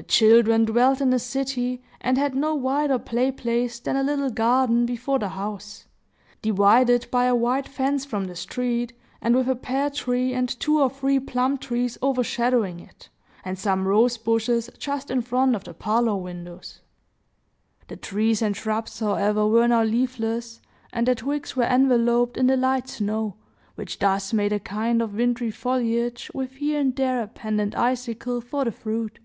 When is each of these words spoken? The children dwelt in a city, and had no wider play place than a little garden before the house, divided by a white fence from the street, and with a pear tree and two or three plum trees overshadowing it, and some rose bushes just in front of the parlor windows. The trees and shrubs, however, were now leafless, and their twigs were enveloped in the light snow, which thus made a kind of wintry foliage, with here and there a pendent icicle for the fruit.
The 0.00 0.06
children 0.06 0.64
dwelt 0.64 1.02
in 1.02 1.12
a 1.12 1.18
city, 1.18 1.82
and 2.00 2.16
had 2.16 2.34
no 2.34 2.54
wider 2.54 2.98
play 2.98 3.30
place 3.30 3.78
than 3.78 3.96
a 3.96 4.02
little 4.02 4.30
garden 4.30 4.86
before 4.86 5.18
the 5.18 5.28
house, 5.28 5.84
divided 6.40 7.06
by 7.10 7.26
a 7.26 7.34
white 7.34 7.68
fence 7.68 8.06
from 8.06 8.24
the 8.24 8.34
street, 8.34 8.94
and 9.20 9.36
with 9.36 9.46
a 9.46 9.54
pear 9.54 9.90
tree 9.90 10.32
and 10.32 10.48
two 10.58 10.80
or 10.80 10.88
three 10.88 11.20
plum 11.20 11.58
trees 11.58 11.98
overshadowing 12.02 12.80
it, 12.80 13.10
and 13.44 13.58
some 13.58 13.86
rose 13.86 14.16
bushes 14.16 14.70
just 14.78 15.10
in 15.10 15.20
front 15.20 15.54
of 15.54 15.64
the 15.64 15.74
parlor 15.74 16.16
windows. 16.16 16.80
The 17.88 17.96
trees 17.98 18.40
and 18.40 18.56
shrubs, 18.56 19.00
however, 19.00 19.46
were 19.46 19.68
now 19.68 19.82
leafless, 19.82 20.62
and 20.94 21.06
their 21.06 21.14
twigs 21.14 21.56
were 21.56 21.64
enveloped 21.64 22.38
in 22.38 22.46
the 22.46 22.56
light 22.56 22.88
snow, 22.88 23.34
which 23.74 23.98
thus 23.98 24.32
made 24.32 24.54
a 24.54 24.60
kind 24.60 25.02
of 25.02 25.12
wintry 25.14 25.50
foliage, 25.50 26.30
with 26.32 26.52
here 26.52 26.80
and 26.80 26.96
there 26.96 27.20
a 27.20 27.26
pendent 27.26 27.76
icicle 27.76 28.40
for 28.40 28.64
the 28.64 28.72
fruit. 28.72 29.18